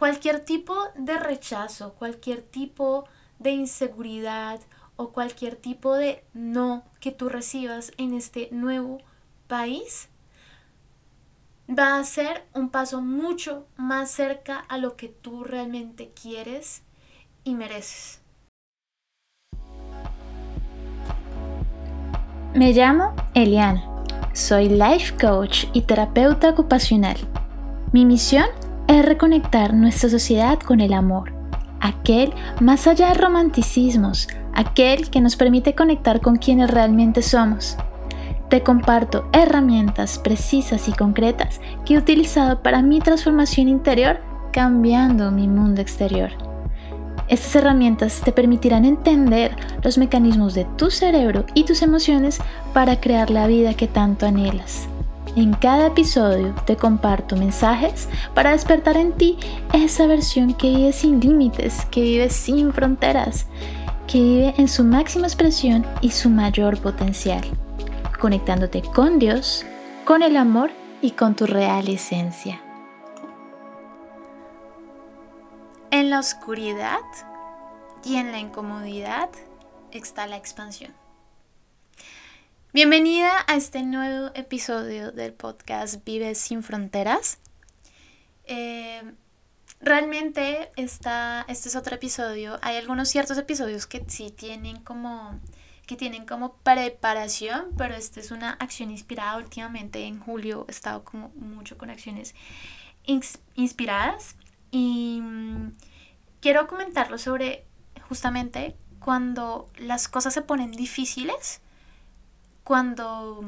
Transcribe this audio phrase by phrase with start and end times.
[0.00, 3.04] Cualquier tipo de rechazo, cualquier tipo
[3.38, 4.58] de inseguridad
[4.96, 9.02] o cualquier tipo de no que tú recibas en este nuevo
[9.46, 10.08] país
[11.68, 16.82] va a ser un paso mucho más cerca a lo que tú realmente quieres
[17.44, 18.22] y mereces.
[22.54, 23.84] Me llamo Eliana.
[24.32, 27.18] Soy life coach y terapeuta ocupacional.
[27.92, 28.69] Mi misión es
[29.02, 31.32] reconectar nuestra sociedad con el amor,
[31.80, 37.76] aquel más allá de romanticismos, aquel que nos permite conectar con quienes realmente somos.
[38.48, 44.18] Te comparto herramientas precisas y concretas que he utilizado para mi transformación interior
[44.52, 46.30] cambiando mi mundo exterior.
[47.28, 52.40] Estas herramientas te permitirán entender los mecanismos de tu cerebro y tus emociones
[52.72, 54.88] para crear la vida que tanto anhelas.
[55.36, 59.38] En cada episodio te comparto mensajes para despertar en ti
[59.72, 63.46] esa versión que vive sin límites, que vive sin fronteras,
[64.08, 67.44] que vive en su máxima expresión y su mayor potencial,
[68.18, 69.64] conectándote con Dios,
[70.04, 72.60] con el amor y con tu real esencia.
[75.92, 76.98] En la oscuridad
[78.04, 79.28] y en la incomodidad
[79.92, 80.99] está la expansión.
[82.72, 87.40] Bienvenida a este nuevo episodio del podcast Vive sin Fronteras.
[88.44, 89.02] Eh,
[89.80, 91.10] realmente este
[91.48, 92.60] es otro episodio.
[92.62, 95.40] Hay algunos ciertos episodios que sí tienen como
[95.88, 99.38] que tienen como preparación, pero esta es una acción inspirada.
[99.38, 102.36] Últimamente en julio he estado como mucho con acciones
[103.56, 104.36] inspiradas
[104.70, 105.72] y mm,
[106.40, 107.64] quiero comentarlo sobre
[108.08, 111.62] justamente cuando las cosas se ponen difíciles
[112.70, 113.40] cuando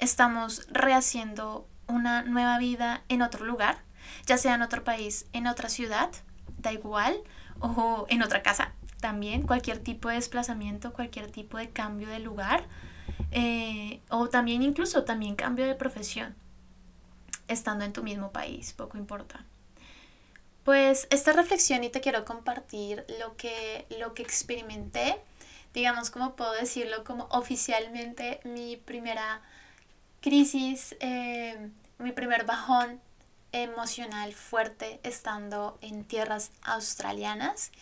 [0.00, 3.78] estamos rehaciendo una nueva vida en otro lugar,
[4.26, 6.10] ya sea en otro país, en otra ciudad,
[6.58, 7.22] da igual,
[7.60, 12.66] o en otra casa también, cualquier tipo de desplazamiento, cualquier tipo de cambio de lugar,
[13.30, 16.34] eh, o también incluso también cambio de profesión,
[17.46, 19.44] estando en tu mismo país, poco importa.
[20.64, 25.22] Pues esta reflexión y te quiero compartir lo que, lo que experimenté
[25.74, 29.42] digamos, como puedo decirlo, como oficialmente mi primera
[30.20, 33.00] crisis, eh, mi primer bajón
[33.52, 37.72] emocional fuerte estando en tierras australianas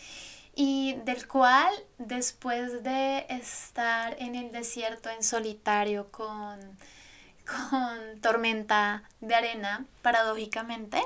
[0.55, 6.61] y del cual después de estar en el desierto en solitario con,
[7.47, 11.03] con tormenta de arena, paradójicamente,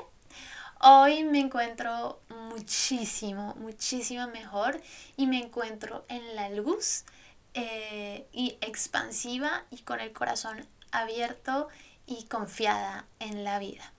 [0.79, 4.79] Hoy me encuentro muchísimo, muchísimo mejor
[5.15, 7.03] y me encuentro en la luz
[7.55, 11.67] eh, y expansiva y con el corazón abierto
[12.05, 13.91] y confiada en la vida.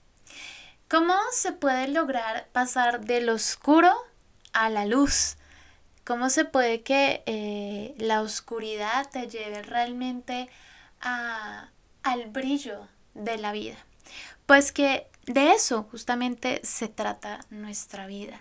[0.89, 3.93] ¿Cómo se puede lograr pasar del oscuro
[4.53, 5.35] a la luz?
[6.05, 10.49] ¿Cómo se puede que eh, la oscuridad te lleve realmente
[11.01, 13.77] al brillo de la vida?
[14.45, 18.39] Pues que de eso justamente se trata nuestra vida,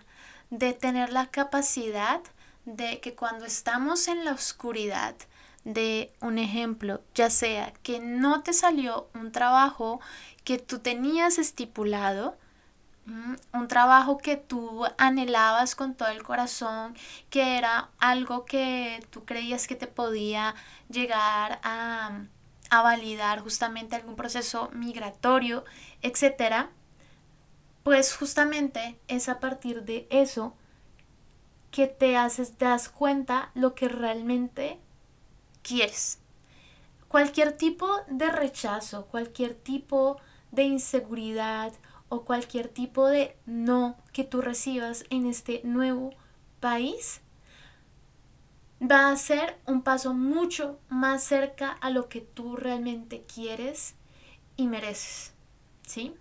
[0.50, 2.21] de tener la capacidad
[2.65, 5.15] de que cuando estamos en la oscuridad,
[5.65, 10.00] de un ejemplo, ya sea que no te salió un trabajo
[10.44, 12.39] que tú tenías estipulado,
[13.53, 16.95] un trabajo que tú anhelabas con todo el corazón,
[17.31, 20.55] que era algo que tú creías que te podía
[20.89, 22.22] llegar a,
[22.71, 25.65] a validar justamente algún proceso migratorio,
[26.03, 26.71] etcétera,
[27.83, 30.55] pues justamente es a partir de eso
[31.71, 34.78] que te haces, das cuenta lo que realmente
[35.62, 36.19] quieres.
[37.09, 40.21] Cualquier tipo de rechazo, cualquier tipo
[40.51, 41.73] de inseguridad
[42.09, 46.11] o cualquier tipo de no que tú recibas en este nuevo
[46.61, 47.21] país
[48.81, 53.94] va a ser un paso mucho más cerca a lo que tú realmente quieres
[54.56, 55.33] y mereces.
[55.87, 56.15] ¿Sí?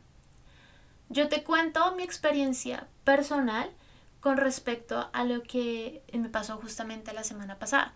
[1.10, 3.70] Yo te cuento mi experiencia personal
[4.20, 7.94] con respecto a lo que me pasó justamente la semana pasada.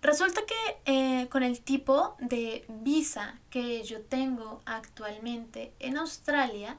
[0.00, 6.76] Resulta que eh, con el tipo de visa que yo tengo actualmente en Australia,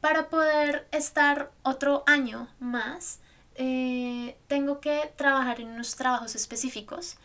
[0.00, 3.18] para poder estar otro año más,
[3.58, 7.16] eh, tengo que trabajar en unos trabajos específicos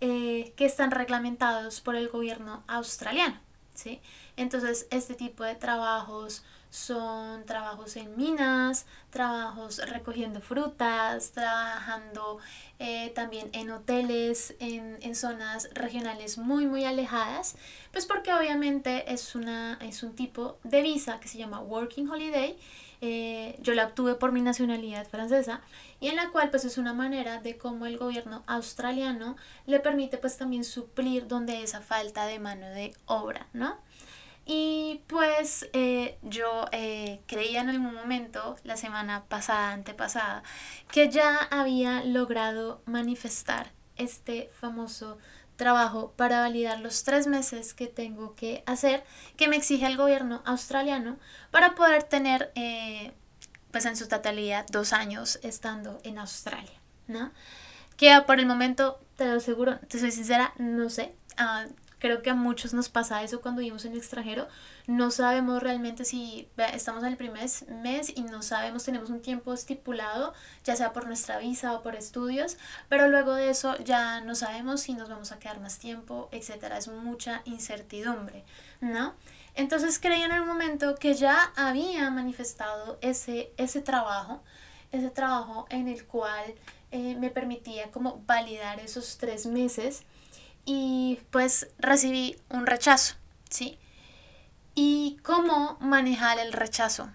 [0.00, 3.38] eh, que están reglamentados por el gobierno australiano.
[3.74, 4.00] ¿sí?
[4.36, 12.38] Entonces, este tipo de trabajos son trabajos en minas, trabajos recogiendo frutas, trabajando
[12.78, 17.56] eh, también en hoteles, en, en, zonas regionales muy, muy alejadas,
[17.90, 22.56] pues porque obviamente es, una, es un tipo de visa que se llama Working Holiday,
[23.00, 25.62] eh, yo la obtuve por mi nacionalidad francesa
[26.00, 29.36] y en la cual pues es una manera de cómo el gobierno australiano
[29.66, 33.78] le permite pues también suplir donde esa falta de mano de obra, ¿no?
[34.44, 40.42] Y pues eh, yo eh, creía en algún momento, la semana pasada, antepasada,
[40.90, 45.18] que ya había logrado manifestar este famoso
[45.60, 49.04] trabajo para validar los tres meses que tengo que hacer,
[49.36, 51.18] que me exige el gobierno australiano
[51.50, 53.12] para poder tener, eh,
[53.70, 57.30] pues en su totalidad, dos años estando en Australia, ¿no?
[57.98, 61.14] Que por el momento, te lo aseguro, te soy sincera, no sé.
[61.36, 61.66] Ah,
[62.00, 64.48] Creo que a muchos nos pasa eso cuando vivimos en el extranjero.
[64.86, 69.52] No sabemos realmente si estamos en el primer mes y no sabemos, tenemos un tiempo
[69.52, 70.32] estipulado,
[70.64, 72.56] ya sea por nuestra visa o por estudios,
[72.88, 76.78] pero luego de eso ya no sabemos si nos vamos a quedar más tiempo, etcétera.
[76.78, 78.44] Es mucha incertidumbre,
[78.80, 79.14] ¿no?
[79.54, 84.42] Entonces creí en el momento que ya había manifestado ese, ese trabajo,
[84.90, 86.54] ese trabajo en el cual
[86.92, 90.02] eh, me permitía como validar esos tres meses
[90.64, 93.16] y pues recibí un rechazo,
[93.48, 93.78] ¿sí?
[94.74, 97.10] ¿Y cómo manejar el rechazo?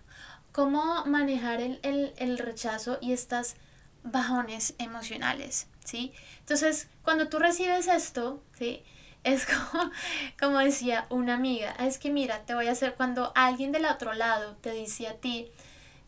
[0.51, 3.55] ¿Cómo manejar el, rechazo y estas
[4.03, 6.13] bajones emocionales, ¿sí?
[6.39, 8.83] Entonces, cuando tú recibes esto, ¿sí?
[9.23, 9.91] Es como,
[10.39, 14.13] como decía una amiga, es que mira, te voy a hacer, cuando alguien del otro
[14.13, 15.51] lado te dice a ti,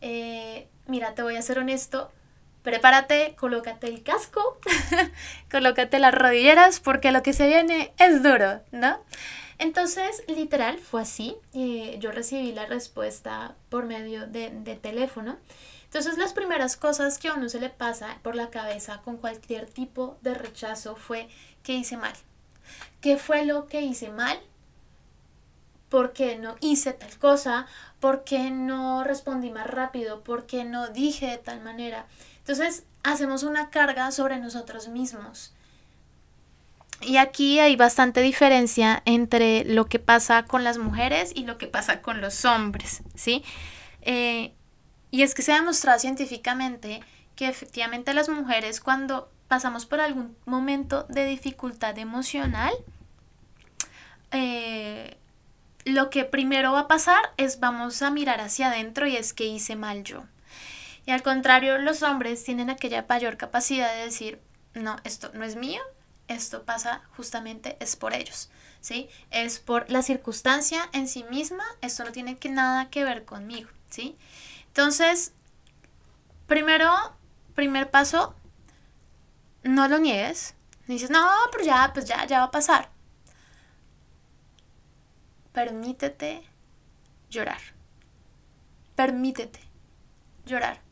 [0.00, 2.10] eh, mira, te voy a ser honesto,
[2.62, 4.58] prepárate, colócate el casco,
[5.50, 8.98] colócate las rodilleras porque lo que se viene es duro, ¿no?
[9.58, 11.36] Entonces, literal, fue así.
[11.52, 15.36] Eh, yo recibí la respuesta por medio de, de, teléfono.
[15.84, 19.66] Entonces, las primeras cosas que a uno se le pasa por la cabeza con cualquier
[19.66, 21.28] tipo de rechazo fue
[21.64, 22.12] que hice mal.
[23.00, 24.38] ¿Qué fue lo que hice mal?
[25.88, 27.66] ¿Por qué no hice tal cosa?
[27.98, 30.22] ¿Por qué no respondí más rápido?
[30.22, 32.06] ¿Por qué no dije de tal manera?
[32.48, 35.52] Entonces hacemos una carga sobre nosotros mismos.
[37.02, 41.66] Y aquí hay bastante diferencia entre lo que pasa con las mujeres y lo que
[41.66, 43.44] pasa con los hombres, ¿sí?
[44.00, 44.54] Eh,
[45.10, 47.02] y es que se ha demostrado científicamente
[47.36, 52.72] que efectivamente las mujeres cuando pasamos por algún momento de dificultad emocional,
[54.30, 55.18] eh,
[55.84, 59.44] lo que primero va a pasar es vamos a mirar hacia adentro y es que
[59.44, 60.24] hice mal yo.
[61.08, 64.42] Y al contrario, los hombres tienen aquella mayor capacidad de decir,
[64.74, 65.80] no, esto no es mío,
[66.26, 68.50] esto pasa justamente es por ellos,
[68.82, 69.08] ¿sí?
[69.30, 73.70] Es por la circunstancia en sí misma, esto no tiene que nada que ver conmigo,
[73.88, 74.18] ¿sí?
[74.66, 75.32] Entonces,
[76.46, 76.92] primero,
[77.54, 78.34] primer paso,
[79.62, 80.56] no lo niegues.
[80.88, 82.90] Dices, no, pero ya, pues ya, ya va a pasar.
[85.54, 86.42] Permítete
[87.30, 87.62] llorar.
[88.94, 89.60] Permítete
[90.44, 90.86] llorar.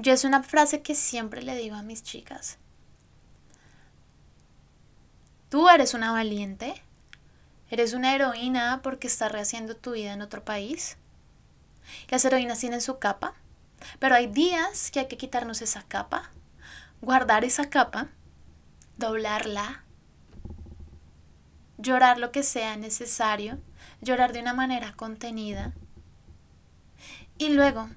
[0.00, 2.58] Yo es una frase que siempre le digo a mis chicas.
[5.48, 6.80] Tú eres una valiente,
[7.68, 10.98] eres una heroína porque estás rehaciendo tu vida en otro país.
[12.10, 13.34] Las heroínas tienen su capa,
[13.98, 16.30] pero hay días que hay que quitarnos esa capa,
[17.00, 18.06] guardar esa capa,
[18.98, 19.82] doblarla,
[21.76, 23.58] llorar lo que sea necesario,
[24.00, 25.72] llorar de una manera contenida
[27.36, 27.88] y luego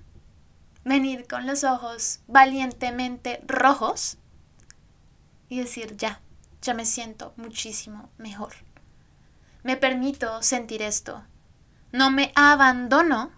[0.83, 4.17] venir con los ojos valientemente rojos
[5.49, 6.21] y decir, ya,
[6.61, 8.53] ya me siento muchísimo mejor.
[9.63, 11.23] Me permito sentir esto.
[11.91, 13.31] No me abandono,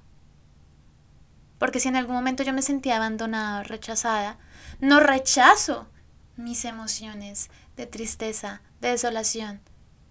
[1.58, 4.38] porque si en algún momento yo me sentía abandonada, rechazada,
[4.80, 5.88] no rechazo
[6.36, 9.62] mis emociones de tristeza, de desolación,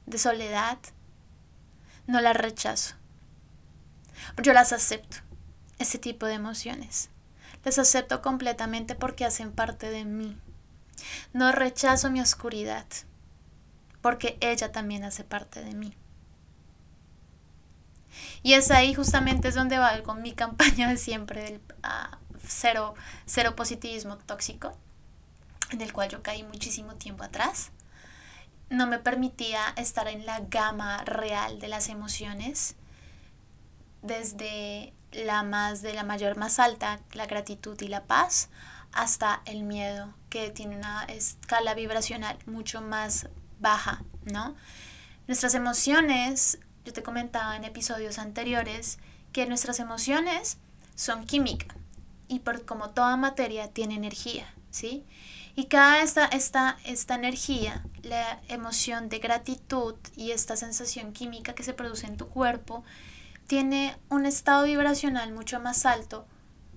[0.07, 0.79] de soledad.
[2.07, 2.97] No las rechazo.
[4.43, 5.19] Yo las acepto,
[5.79, 7.12] ese tipo de emociones.
[7.65, 10.37] Les acepto completamente porque hacen parte de mí.
[11.33, 12.87] No rechazo mi oscuridad,
[14.01, 15.97] porque ella también hace parte de mí.
[18.43, 22.95] Y es ahí justamente es donde va con mi campaña de siempre del ah, cero,
[23.27, 24.77] cero positivismo tóxico,
[25.71, 27.71] en el cual yo caí muchísimo tiempo atrás.
[28.69, 32.75] No me permitía estar en la gama real de las emociones,
[34.03, 38.49] desde la más de la mayor más alta, la gratitud y la paz,
[38.93, 43.29] hasta el miedo, que tiene una escala vibracional mucho más
[43.59, 44.55] baja, ¿no?
[45.27, 48.99] Nuestras emociones, yo te comentaba en episodios anteriores
[49.33, 50.59] que nuestras emociones
[50.95, 51.75] son química
[52.29, 55.05] y por como toda materia tiene energía, ¿sí?
[55.55, 61.63] Y cada esta, esta, esta energía, la emoción de gratitud y esta sensación química que
[61.63, 62.85] se produce en tu cuerpo,
[63.47, 66.27] tiene un estado vibracional mucho más alto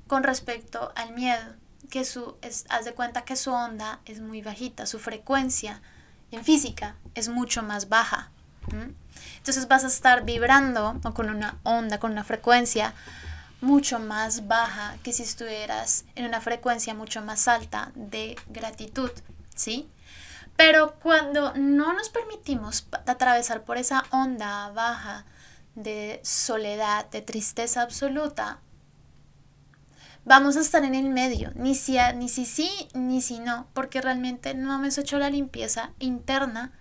[0.07, 1.55] con respecto al miedo,
[1.89, 5.81] que su, es, haz de cuenta que su onda es muy bajita, su frecuencia
[6.31, 8.31] en física es mucho más baja.
[9.37, 12.93] Entonces vas a estar vibrando o con una onda, con una frecuencia
[13.61, 19.11] mucho más baja que si estuvieras en una frecuencia mucho más alta de gratitud,
[19.55, 19.89] ¿sí?
[20.55, 25.25] Pero cuando no nos permitimos atravesar por esa onda baja
[25.75, 28.59] de soledad, de tristeza absoluta,
[30.23, 34.01] vamos a estar en el medio, ni si, ni si sí, ni si no, porque
[34.01, 36.73] realmente no hemos hecho la limpieza interna,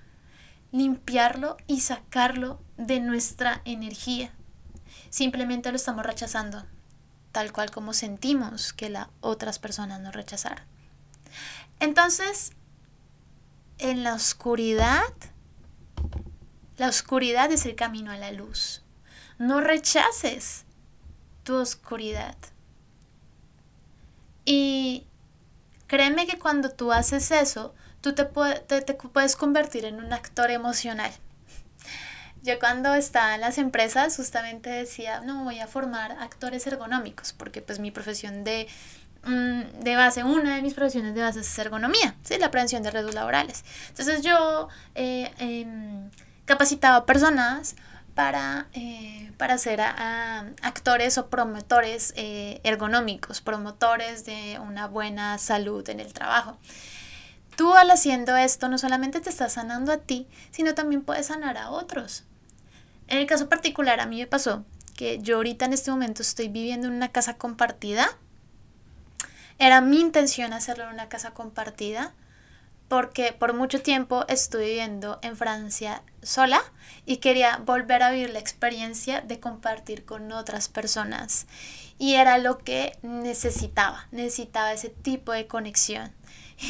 [0.72, 4.32] limpiarlo y sacarlo de nuestra energía.
[5.10, 6.64] Simplemente lo estamos rechazando,
[7.32, 10.64] tal cual como sentimos que las otras personas nos rechazaron.
[11.80, 12.52] Entonces,
[13.78, 15.02] en la oscuridad,
[16.76, 18.83] la oscuridad es el camino a la luz.
[19.38, 20.64] No rechaces
[21.44, 22.36] tu oscuridad.
[24.44, 25.06] Y
[25.86, 31.10] créeme que cuando tú haces eso, tú te, te, puedes convertir en un actor emocional.
[32.42, 37.62] Yo cuando estaba en las empresas justamente decía, no, voy a formar actores ergonómicos, porque
[37.62, 38.68] pues mi profesión de,
[39.24, 42.36] mm, de base, una de mis profesiones de base es ergonomía, ¿sí?
[42.38, 43.64] la prevención de riesgos laborales.
[43.88, 46.10] Entonces yo eh, em,
[46.44, 47.76] capacitaba personas
[48.14, 56.00] para, eh, para ser actores o promotores eh, ergonómicos, promotores de una buena salud en
[56.00, 56.56] el trabajo.
[57.56, 61.56] Tú al haciendo esto no solamente te estás sanando a ti, sino también puedes sanar
[61.56, 62.24] a otros.
[63.08, 64.64] En el caso particular a mí me pasó
[64.96, 68.08] que yo ahorita en este momento estoy viviendo en una casa compartida.
[69.58, 72.12] Era mi intención hacerlo en una casa compartida
[72.88, 76.62] porque por mucho tiempo estuve viviendo en Francia sola
[77.06, 81.46] y quería volver a vivir la experiencia de compartir con otras personas.
[81.98, 86.12] Y era lo que necesitaba, necesitaba ese tipo de conexión.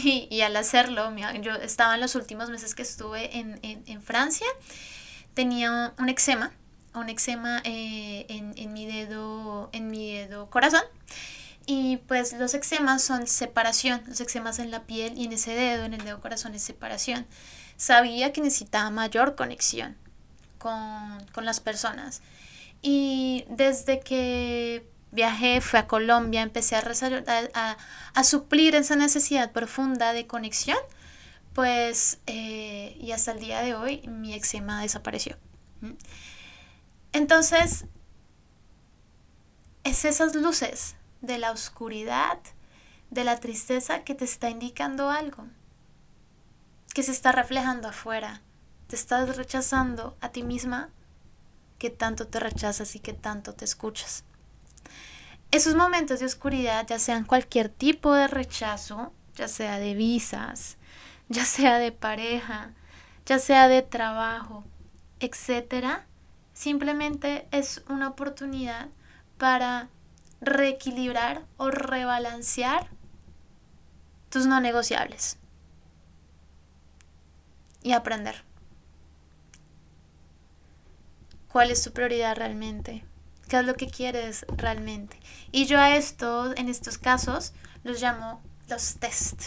[0.03, 4.47] Y, al hacerlo, yo estaba en los últimos meses que estuve en, Francia,
[5.35, 6.53] tenía un eczema,
[6.95, 10.83] un eczema eh, en, en, mi dedo, en mi dedo corazón.
[11.67, 15.85] Y pues los eczemas son separación, los eczemas en la piel y en ese dedo,
[15.85, 17.27] en el dedo corazón es separación.
[17.77, 19.97] Sabía que necesitaba mayor conexión
[20.59, 22.23] con, las personas.
[22.83, 26.83] Y desde que viajé, fui a Colombia, empecé a,
[27.55, 27.77] a,
[28.15, 30.79] a, suplir esa necesidad profunda de conexión,
[31.55, 35.37] pues, eh, y hasta el día de hoy mi eczema desapareció.
[37.13, 37.87] Entonces,
[39.85, 42.39] es esas luces de la oscuridad,
[43.11, 45.47] de la tristeza que te está indicando algo,
[46.93, 48.43] que se está reflejando afuera.
[48.87, 50.91] Te estás rechazando a ti misma,
[51.79, 54.25] que tanto te rechazas y que tanto te escuchas.
[55.51, 60.77] Esos momentos de oscuridad, ya sean cualquier tipo de rechazo, ya sea de visas,
[61.29, 62.73] ya sea de pareja,
[63.25, 64.65] ya sea de trabajo,
[65.21, 66.07] etcétera,
[66.53, 68.89] simplemente es una oportunidad
[69.39, 69.89] para
[70.45, 72.89] reequilibrar o rebalancear
[74.31, 75.39] tus no negociables
[77.83, 78.45] y aprender.
[81.49, 83.05] ¿Cuál es tu prioridad realmente?
[83.49, 85.21] ¿Qué es lo que quieres realmente?
[85.53, 87.53] Y yo a esto, en estos casos,
[87.85, 89.41] los llamo los test,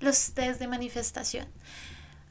[0.00, 1.46] los test de manifestación.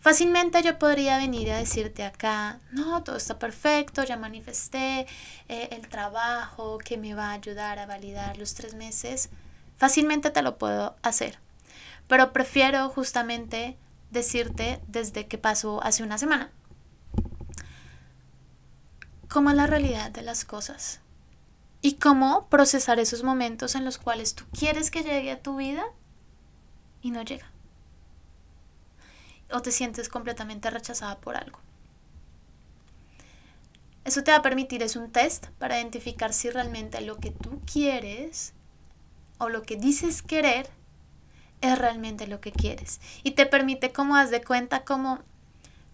[0.05, 5.07] Fácilmente yo podría venir a decirte acá, no, todo está perfecto, ya manifesté
[5.49, 9.29] eh, el trabajo que me va a ayudar a validar los tres meses.
[9.77, 11.39] Fácilmente te lo puedo hacer,
[12.07, 13.79] pero prefiero justamente
[14.11, 16.51] decirte desde que pasó hace una semana.
[19.27, 20.99] Cómo es la realidad de las cosas
[21.81, 25.83] y cómo procesar esos momentos en los cuales tú quieres que llegue a tu vida
[27.01, 27.54] y no llega
[29.51, 31.59] o te sientes completamente rechazada por algo.
[34.03, 37.61] Eso te va a permitir, es un test para identificar si realmente lo que tú
[37.71, 38.53] quieres
[39.39, 40.69] o lo que dices querer
[41.61, 43.01] es realmente lo que quieres.
[43.23, 45.19] Y te permite como haz de cuenta como,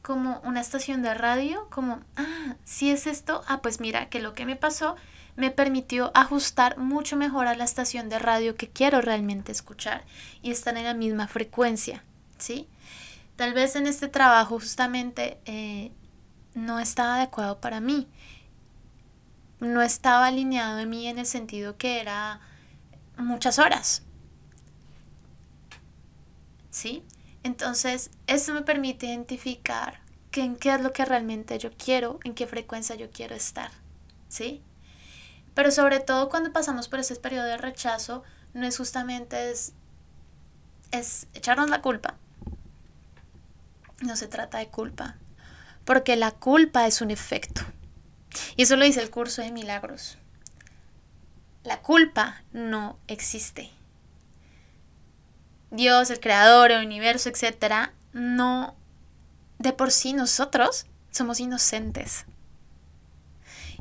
[0.01, 4.33] como una estación de radio, como, ah, si es esto, ah, pues mira que lo
[4.33, 4.95] que me pasó
[5.37, 10.03] me permitió ajustar mucho mejor a la estación de radio que quiero realmente escuchar
[10.41, 12.03] y estar en la misma frecuencia,
[12.37, 12.67] ¿sí?
[13.41, 15.91] Tal vez en este trabajo justamente eh,
[16.53, 18.07] no estaba adecuado para mí.
[19.59, 22.39] No estaba alineado en mí en el sentido que era
[23.17, 24.03] muchas horas.
[26.69, 27.03] ¿Sí?
[27.41, 30.01] Entonces, eso me permite identificar
[30.33, 33.71] en qué es lo que realmente yo quiero, en qué frecuencia yo quiero estar.
[34.27, 34.61] ¿Sí?
[35.55, 38.21] Pero sobre todo cuando pasamos por ese periodo de rechazo,
[38.53, 39.73] no es justamente es,
[40.91, 42.19] es echarnos la culpa.
[44.01, 45.15] No se trata de culpa,
[45.85, 47.61] porque la culpa es un efecto.
[48.55, 50.17] Y eso lo dice el curso de milagros.
[51.63, 53.69] La culpa no existe.
[55.69, 58.75] Dios, el creador, el universo, etcétera, no
[59.59, 62.25] de por sí nosotros somos inocentes.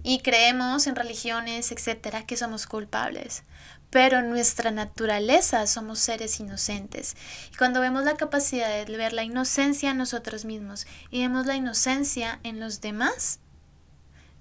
[0.02, 3.44] Y creemos en religiones, etcétera, que somos culpables.
[3.90, 7.16] Pero nuestra naturaleza somos seres inocentes.
[7.52, 11.56] Y cuando vemos la capacidad de ver la inocencia en nosotros mismos y vemos la
[11.56, 13.40] inocencia en los demás,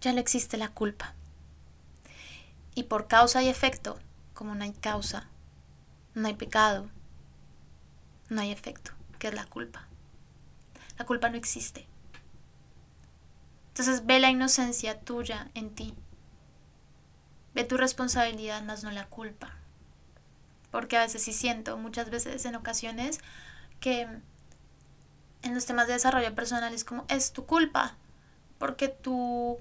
[0.01, 1.15] ya no existe la culpa.
[2.75, 3.99] Y por causa y efecto,
[4.33, 5.27] como no hay causa,
[6.13, 6.87] no hay pecado,
[8.29, 9.87] no hay efecto, que es la culpa.
[10.97, 11.87] La culpa no existe.
[13.69, 15.95] Entonces ve la inocencia tuya en ti.
[17.53, 19.55] Ve tu responsabilidad más no la culpa.
[20.71, 23.19] Porque a veces sí siento, muchas veces en ocasiones,
[23.79, 24.07] que
[25.41, 27.95] en los temas de desarrollo personal es como, es tu culpa,
[28.57, 29.57] porque tú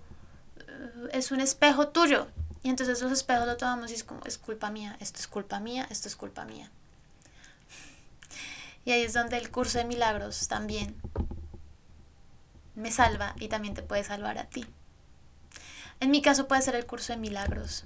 [0.59, 2.29] eh, es un espejo tuyo.
[2.63, 5.61] Y entonces los espejos lo tomamos y es como, es culpa mía, esto es culpa
[5.61, 6.71] mía, esto es culpa mía.
[8.85, 10.97] Y ahí es donde el curso de milagros también
[12.75, 14.65] me salva y también te puede salvar a ti.
[16.01, 17.85] En mi caso puede ser el curso de milagros.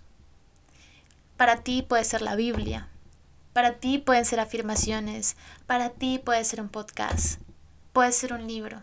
[1.37, 2.89] Para ti puede ser la Biblia.
[3.53, 5.37] Para ti pueden ser afirmaciones.
[5.67, 7.41] Para ti puede ser un podcast.
[7.93, 8.83] Puede ser un libro.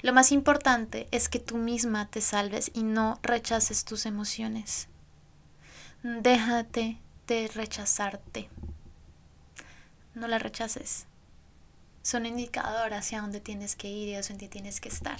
[0.00, 4.88] Lo más importante es que tú misma te salves y no rechaces tus emociones.
[6.02, 8.48] Déjate de rechazarte
[10.14, 11.06] no la rechaces.
[12.02, 15.18] Son indicador hacia dónde tienes que ir y hacia dónde tienes que estar.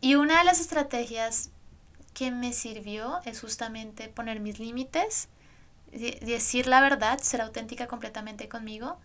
[0.00, 1.50] Y una de las estrategias
[2.14, 5.28] que me sirvió es justamente poner mis límites,
[5.92, 8.98] decir la verdad, ser auténtica completamente conmigo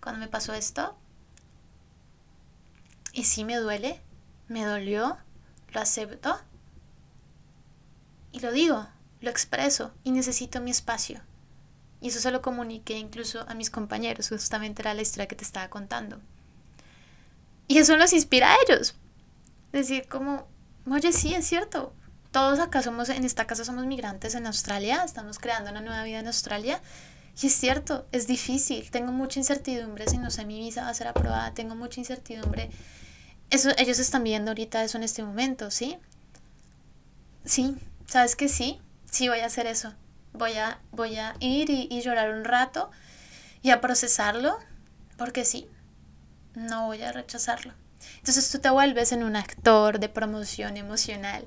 [0.00, 0.96] cuando me pasó esto.
[3.12, 4.00] Y sí me duele,
[4.48, 5.16] me dolió,
[5.72, 6.38] lo acepto
[8.32, 8.86] y lo digo,
[9.20, 11.20] lo expreso y necesito mi espacio.
[12.00, 15.44] Y eso se lo comuniqué incluso a mis compañeros, justamente era la historia que te
[15.44, 16.20] estaba contando.
[17.68, 18.96] Y eso los inspira a ellos.
[19.74, 20.46] Decir como,
[20.90, 21.92] oye, sí, es cierto.
[22.30, 26.20] Todos acá somos, en esta casa somos migrantes en Australia, estamos creando una nueva vida
[26.20, 26.80] en Australia.
[27.40, 28.90] Y es cierto, es difícil.
[28.90, 31.52] Tengo mucha incertidumbre si no sé mi visa va a ser aprobada.
[31.52, 32.70] Tengo mucha incertidumbre.
[33.50, 35.98] Eso, ellos están viendo ahorita eso en este momento, ¿sí?
[37.44, 38.80] Sí, ¿sabes que sí?
[39.10, 39.92] Sí voy a hacer eso
[40.34, 42.90] voy a, voy a ir y, y llorar un rato
[43.62, 44.58] y a procesarlo,
[45.16, 45.68] porque sí,
[46.54, 47.72] no voy a rechazarlo.
[48.18, 51.46] Entonces tú te vuelves en un actor de promoción emocional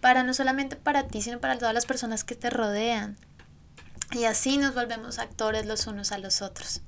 [0.00, 3.16] para no solamente para ti, sino para todas las personas que te rodean.
[4.12, 6.80] Y así nos volvemos actores los unos a los otros.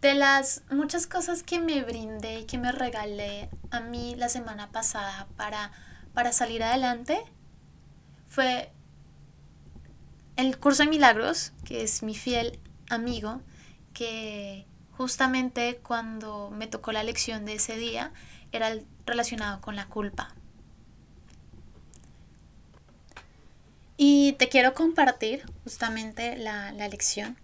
[0.00, 4.70] De las muchas cosas que me brindé y que me regalé a mí la semana
[4.70, 5.70] pasada para,
[6.14, 7.20] para salir adelante,
[8.26, 8.72] fue
[10.36, 13.42] el curso de milagros, que es mi fiel amigo,
[13.92, 14.66] que
[15.00, 18.12] justamente cuando me tocó la lección de ese día
[18.52, 20.34] era relacionado con la culpa.
[23.96, 27.38] Y te quiero compartir justamente la, la lección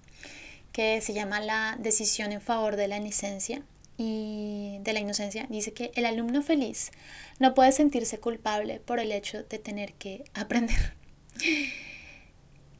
[0.70, 3.62] que se llama la decisión en favor de la inocencia
[3.96, 6.90] y de la inocencia dice que el alumno feliz
[7.38, 10.92] no puede sentirse culpable por el hecho de tener que aprender.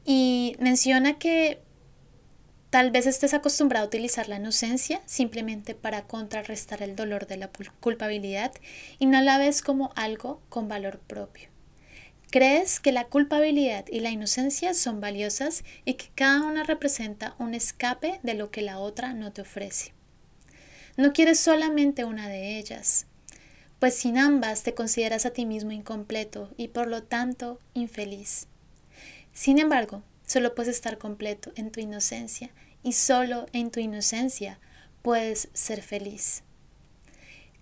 [0.05, 1.65] Y menciona que
[2.69, 7.49] tal vez estés acostumbrado a utilizar la inocencia simplemente para contrarrestar el dolor de la
[7.79, 8.51] culpabilidad
[8.99, 11.49] y no la ves como algo con valor propio.
[12.29, 17.53] Crees que la culpabilidad y la inocencia son valiosas y que cada una representa un
[17.53, 19.93] escape de lo que la otra no te ofrece.
[20.97, 23.05] No quieres solamente una de ellas,
[23.79, 28.47] pues sin ambas te consideras a ti mismo incompleto y por lo tanto infeliz.
[29.31, 32.51] Sin embargo, solo puedes estar completo en tu inocencia
[32.83, 34.59] y solo en tu inocencia
[35.01, 36.43] puedes ser feliz.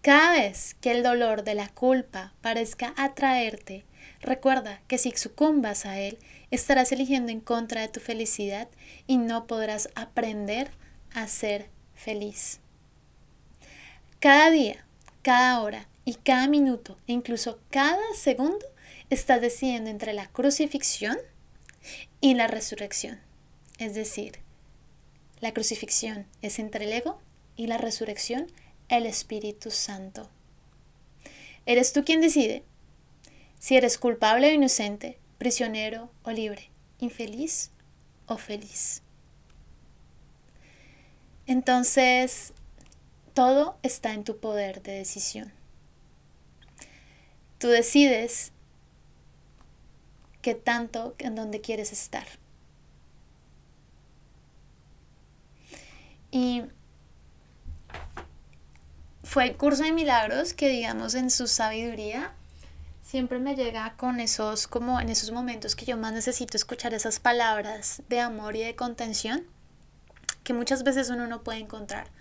[0.02, 3.86] Cada vez que el dolor de la culpa parezca atraerte,
[4.20, 6.20] recuerda que si sucumbas a él,
[6.52, 8.68] estarás eligiendo en contra de tu felicidad
[9.08, 10.70] y no podrás aprender
[11.14, 12.60] a ser feliz.
[14.20, 14.86] Cada día,
[15.22, 18.66] cada hora y cada minuto e incluso cada segundo
[19.10, 21.18] estás decidiendo entre la crucifixión
[22.22, 23.20] y la resurrección.
[23.78, 24.40] Es decir,
[25.40, 27.20] la crucifixión es entre el ego
[27.56, 28.48] y la resurrección
[28.90, 30.30] el Espíritu Santo.
[31.66, 32.64] Eres tú quien decide
[33.60, 36.70] si eres culpable o inocente, prisionero o libre,
[37.00, 37.72] infeliz
[38.28, 39.02] o feliz.
[41.48, 42.54] Entonces,
[43.34, 45.52] todo está en tu poder de decisión.
[47.58, 48.52] Tú decides
[50.46, 52.28] qué tanto, en dónde quieres estar.
[56.30, 56.62] Y
[59.24, 62.32] fue el curso de milagros que, digamos, en su sabiduría,
[63.02, 67.20] siempre me llega con esos, como en esos momentos que yo más necesito escuchar esas
[67.20, 69.48] palabras de amor y de contención,
[70.44, 72.12] que muchas veces uno no puede encontrar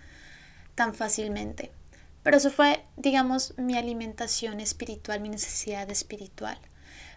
[0.73, 1.71] tan fácilmente.
[2.23, 6.57] Pero eso fue, digamos, mi alimentación espiritual, mi necesidad espiritual.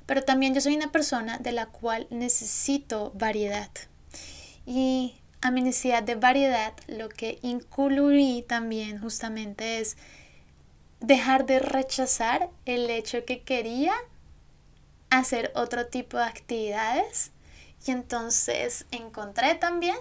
[0.09, 3.69] Pero también yo soy una persona de la cual necesito variedad.
[4.65, 9.99] Y a mi necesidad de variedad lo que incluí también justamente es
[11.01, 13.93] dejar de rechazar el hecho que quería
[15.11, 17.31] hacer otro tipo de actividades
[17.87, 19.97] y entonces encontré también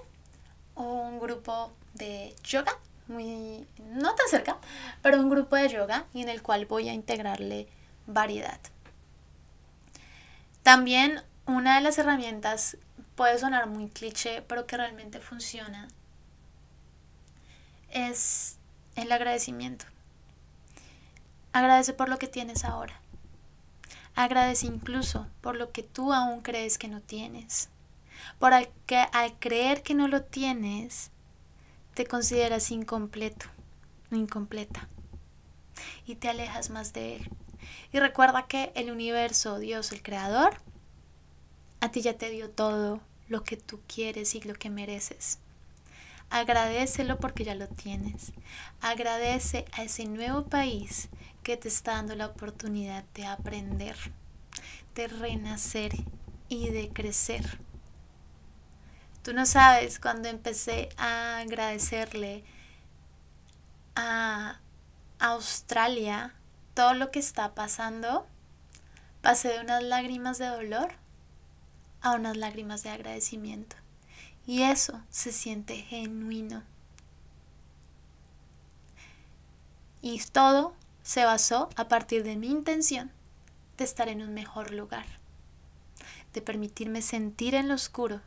[0.75, 4.57] un grupo de yoga muy no tan cerca
[5.01, 7.67] pero un grupo de yoga y en el cual voy a integrarle
[8.05, 8.59] variedad
[10.67, 12.75] también una de las herramientas
[13.15, 15.87] puede sonar muy cliché pero que realmente funciona
[17.89, 18.57] es
[18.97, 19.85] el agradecimiento
[21.53, 22.99] Agradece por lo que tienes ahora.
[24.13, 27.69] Agradece incluso por lo que tú aún crees que no tienes.
[28.37, 31.11] Por al que al creer que no lo tienes,
[31.93, 33.45] te consideras incompleto
[34.11, 34.89] incompleta.
[36.05, 37.29] Y te alejas más de él.
[37.91, 40.61] Y recuerda que el universo, Dios, el creador,
[41.79, 45.39] a ti ya te dio todo lo que tú quieres y lo que mereces.
[46.29, 48.33] Agradecelo porque ya lo tienes.
[48.81, 51.09] Agradece a ese nuevo país
[51.43, 53.95] que te está dando la oportunidad de aprender,
[54.95, 55.93] de renacer
[56.49, 57.59] y de crecer.
[59.23, 62.43] Tú no sabes cuando empecé a agradecerle
[63.95, 64.59] a
[65.19, 66.33] Australia
[66.77, 68.27] todo lo que está pasando,
[69.23, 70.91] pasé de unas lágrimas de dolor
[72.01, 73.75] a unas lágrimas de agradecimiento.
[74.45, 76.61] Y eso se siente genuino.
[80.03, 83.11] Y todo se basó a partir de mi intención
[83.79, 85.07] de estar en un mejor lugar,
[86.33, 88.21] de permitirme sentir en lo oscuro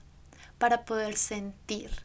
[0.59, 2.05] para poder sentir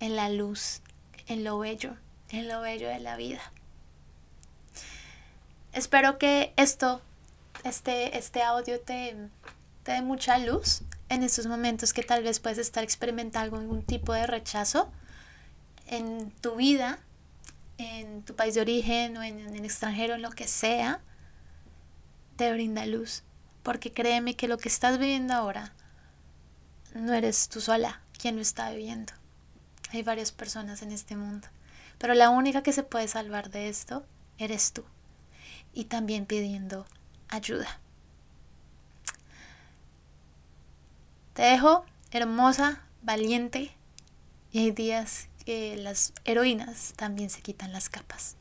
[0.00, 0.82] en la luz,
[1.28, 1.94] en lo bello,
[2.30, 3.53] en lo bello de la vida.
[5.74, 7.02] Espero que esto,
[7.64, 9.16] este, este audio te,
[9.82, 14.12] te dé mucha luz en estos momentos que tal vez puedes estar experimentando algún tipo
[14.14, 14.90] de rechazo
[15.86, 16.98] en tu vida
[17.78, 21.00] en tu país de origen o en, el extranjero, en lo que sea,
[22.36, 23.22] te brinda luz.
[23.62, 25.72] Porque créeme que lo que estás viviendo ahora
[26.94, 29.12] no eres tú sola quien lo está viviendo.
[29.92, 31.48] Hay varias personas en este mundo.
[31.98, 34.04] Pero la única que se puede salvar de esto
[34.38, 34.84] eres tú.
[35.74, 36.86] Y también pidiendo
[37.28, 37.80] ayuda.
[41.34, 43.72] Te dejo hermosa, valiente.
[44.52, 48.36] Y hay días que las heroínas también se quitan las capas.